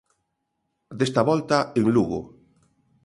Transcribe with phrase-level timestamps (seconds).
[0.99, 2.19] Desta volta, en Lugo.